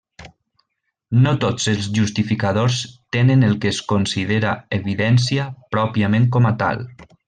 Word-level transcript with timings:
No 1.25 1.33
tots 1.43 1.67
els 1.73 1.89
justificadors 1.99 2.79
tenen 3.19 3.49
el 3.51 3.55
que 3.67 3.71
es 3.75 3.83
considera 3.95 4.57
evidència 4.81 5.49
pròpiament 5.77 6.31
com 6.39 6.53
a 6.55 6.59
tal. 6.65 6.87